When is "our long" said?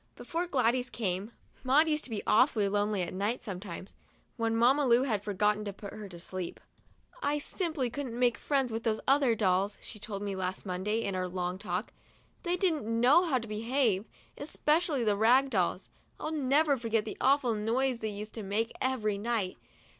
11.13-11.59